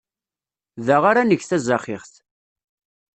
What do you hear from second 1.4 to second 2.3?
tazaxixt.